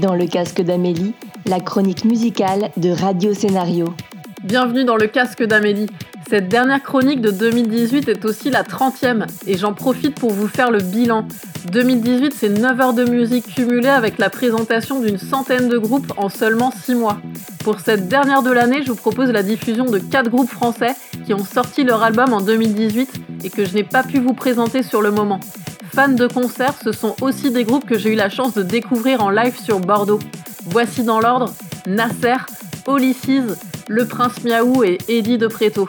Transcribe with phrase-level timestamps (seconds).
[0.00, 1.14] dans le casque d'Amélie,
[1.46, 3.94] la chronique musicale de Radio Scénario.
[4.42, 5.88] Bienvenue dans le casque d'Amélie.
[6.28, 10.70] Cette dernière chronique de 2018 est aussi la 30e et j'en profite pour vous faire
[10.70, 11.26] le bilan.
[11.70, 16.28] 2018, c'est 9 heures de musique cumulées avec la présentation d'une centaine de groupes en
[16.28, 17.18] seulement 6 mois.
[17.62, 20.94] Pour cette dernière de l'année, je vous propose la diffusion de 4 groupes français
[21.26, 23.10] qui ont sorti leur album en 2018
[23.44, 25.40] et que je n'ai pas pu vous présenter sur le moment.
[25.94, 29.22] Fans de concert, ce sont aussi des groupes que j'ai eu la chance de découvrir
[29.22, 30.20] en live sur Bordeaux.
[30.64, 31.52] Voici dans l'ordre
[31.86, 32.36] Nasser,
[32.86, 35.86] Olysses, Le Prince Miaou et Eddie de Préto.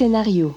[0.00, 0.56] Scénario.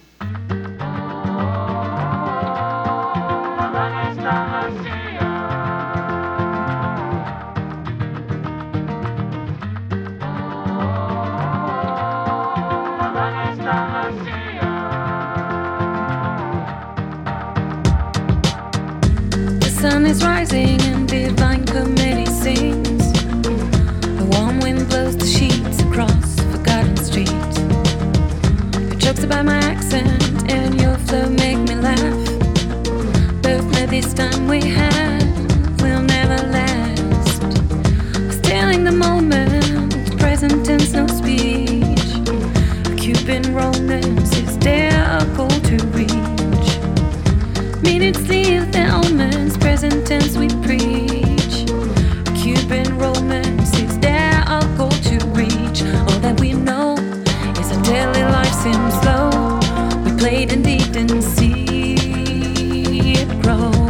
[63.44, 63.83] Grow.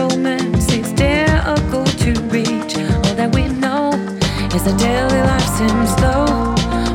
[0.00, 2.74] romance is difficult to reach?
[3.04, 3.92] All that we know
[4.54, 6.24] is that daily life seems slow.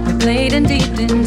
[0.05, 1.24] We played and deep in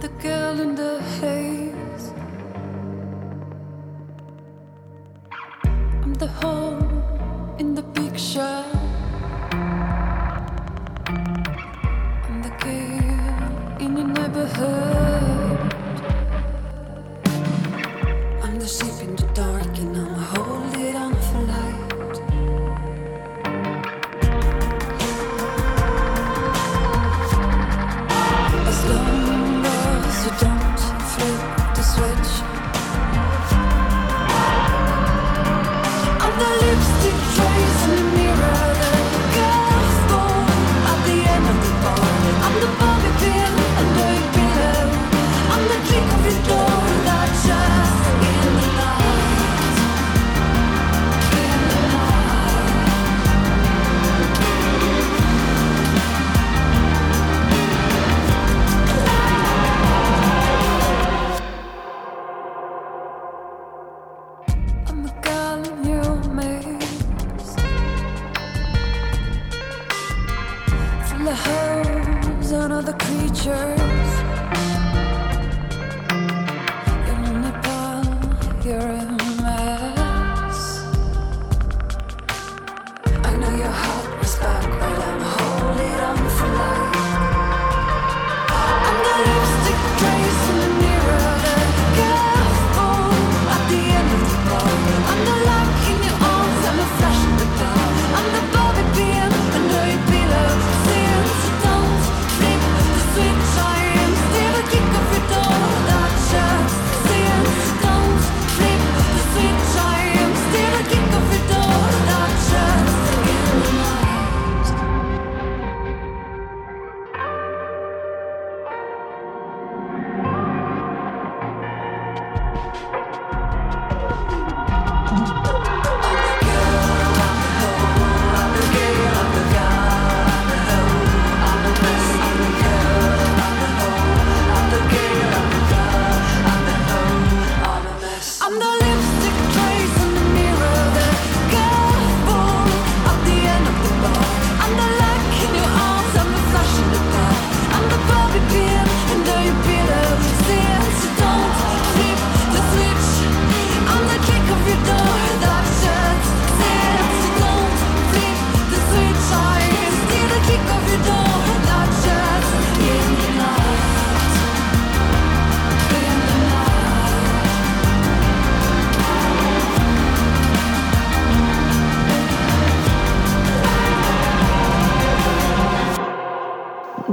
[0.00, 2.12] the girl in the haze.
[6.02, 6.69] I'm the whole.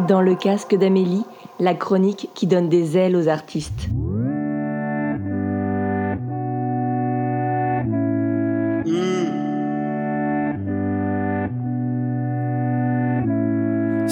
[0.07, 1.25] Dans le casque d'Amélie,
[1.59, 3.89] la chronique qui donne des ailes aux artistes.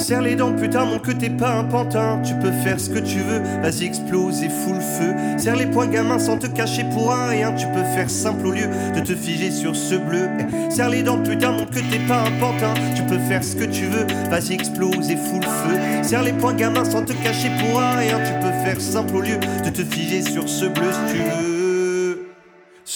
[0.06, 2.22] Serre les dents, putain, mon que t'es pas un pantin.
[2.24, 5.12] Tu peux faire ce que tu veux, vas-y, explose et fous le feu.
[5.36, 7.52] Serre les poings, gamin, sans te cacher pour un rien.
[7.54, 10.28] Tu peux faire simple au lieu de te figer sur ce bleu.
[10.70, 12.74] Serre les dents, putain, mon que t'es pas un pantin.
[12.94, 16.04] Tu peux faire ce que tu veux, vas-y, explose et fous le feu.
[16.04, 18.20] Serre les poings, gamin, sans te cacher pour un rien.
[18.20, 21.55] Tu peux faire simple au lieu de te figer sur ce bleu si tu veux.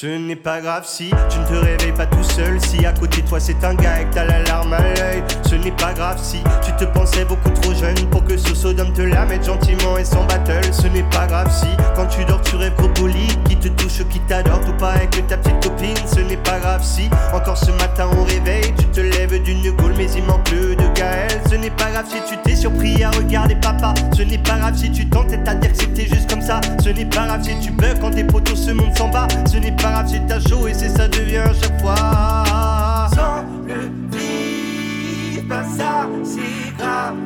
[0.00, 2.58] Ce n'est pas grave si tu ne te réveilles pas tout seul.
[2.58, 5.22] Si à côté de toi c'est un gars et que t'as la larme à l'œil.
[5.46, 8.94] Ce n'est pas grave si tu te pensais beaucoup trop jeune pour que ce sodome
[8.94, 10.72] te la mette gentiment et sans battle.
[10.72, 14.20] Ce n'est pas grave si quand tu dors tu rêves bolide qui te touche, qui
[14.20, 15.94] t'adore, tout pareil que ta petite copine.
[16.06, 19.92] Ce n'est pas grave si encore ce matin au réveil tu te lèves d'une gaule
[19.98, 21.42] mais il manque de Gaël.
[21.50, 23.92] Ce n'est pas grave si tu t'es surpris à regarder papa.
[24.16, 26.62] Ce n'est pas grave si tu tentais à dire que c'était juste comme ça.
[26.82, 29.28] Ce n'est pas grave si tu bugs quand tes potos se montent s'en bas.
[29.46, 33.08] Ce n'est pas grave si t'as chaud et c'est ça devient à chaque fois.
[33.14, 37.16] Sans le vivre, bah ça c'est grave.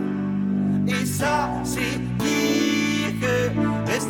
[0.88, 2.00] Et ça c'est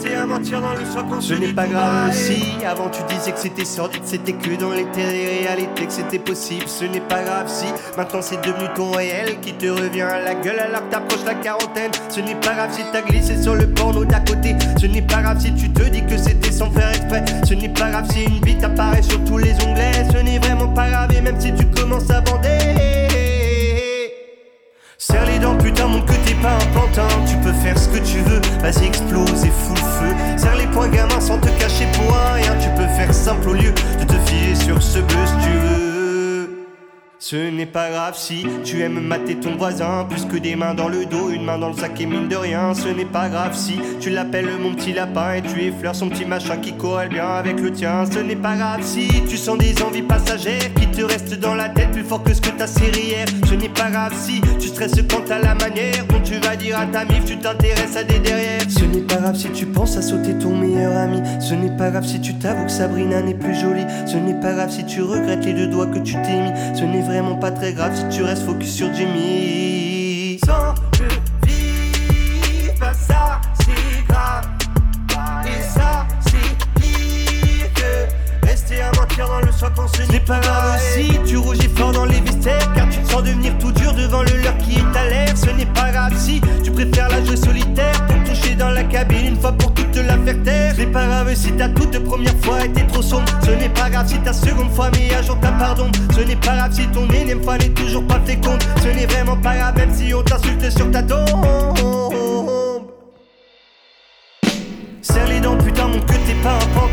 [0.05, 3.03] que rester à mentir dans le soir quand ce n'est pas grave si avant tu
[3.15, 6.65] disais que c'était sordide, c'était que dans les réalités que c'était possible.
[6.67, 10.35] Ce n'est pas grave si maintenant c'est devenu ton réel qui te revient à la
[10.35, 11.91] gueule alors que t'approches la quarantaine.
[12.09, 14.57] Ce n'est pas grave si t'as glissé sur le porno d'à côté.
[14.81, 17.25] Ce n'est pas grave si tu te dis que c'était sans faire exprès.
[17.45, 20.07] Ce n'est pas grave si une bite apparaît sur tous les onglets.
[20.13, 22.64] Ce n'est vraiment pas grave et même si tu commences à bander.
[25.85, 27.09] Les dents, putain, mon que t'es pas un pantin.
[27.27, 30.15] Tu peux faire ce que tu veux, vas-y, explose et fous le feu.
[30.37, 32.57] Serre les poings, gamin, sans te cacher pour rien.
[32.61, 35.94] Tu peux faire simple au lieu de te fier sur ce bleu si tu veux.
[37.27, 40.91] Ce n'est pas grave si tu aimes mater ton voisin plus que des mains dans
[40.91, 42.75] le dos, une main dans le sac et mine de rien.
[42.75, 46.27] Ce n'est pas grave si tu l'appelles mon petit lapin et tu effleures son petit
[46.27, 48.05] machin qui corrèle bien avec le tien.
[48.05, 51.71] Ce n'est pas grave si tu sens des envies passagères qui te restent dans la
[51.71, 53.27] tête plus fort que ce que ta série hier.
[53.49, 56.79] Ce n'est pas grave si tu stresses quant à la manière dont tu vas dire
[56.79, 58.61] à ta mif tu t'intéresses à des derrière.
[58.69, 61.23] Ce n'est pas grave si tu penses à sauter ton meilleur ami.
[61.41, 63.87] Ce n'est pas grave si tu t'avoues que Sabrina n'est plus jolie.
[64.05, 66.53] Ce n'est pas grave si tu regrettes les deux doigts que tu t'es mis.
[66.75, 69.74] Ce n'est vraiment pas très grave si tu restes focus sur Jimmy.
[79.87, 83.23] Ce n'est pas grave si tu rougis fort dans les viscères car tu te sens
[83.23, 85.37] devenir tout dur devant le leur qui est à l'air.
[85.37, 89.27] Ce n'est pas grave si tu préfères la jouer solitaire pour toucher dans la cabine
[89.27, 90.75] une fois pour toutes te la faire taire.
[90.75, 93.25] Ce n'est pas grave si ta toute première fois était trop sombre.
[93.45, 95.91] Ce n'est pas grave si ta seconde fois mis à jour ta pardon.
[96.15, 98.63] Ce n'est pas grave si ton énième fois n'est toujours pas féconde.
[98.83, 102.04] Ce n'est vraiment pas grave même si on t'insulte sur ta tombe.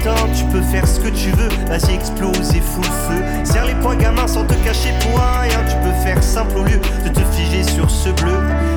[0.02, 3.24] Tu peux faire ce que tu veux, vas-y, explose et fous le feu.
[3.44, 5.60] Serre les poings, gamin, sans te cacher pour rien.
[5.70, 8.34] Tu peux faire simple au lieu de te figer sur ce bleu.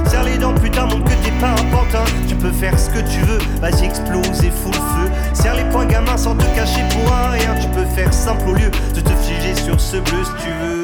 [0.07, 2.05] Serre les dents, putain, mon que t'es pas un pantin.
[2.29, 5.11] Tu peux faire ce que tu veux, vas-y, explose et fous le feu.
[5.33, 7.55] Serre les poings, gamin, sans te cacher pour rien.
[7.59, 10.84] Tu peux faire simple au lieu de te figer sur ce bleu si tu veux.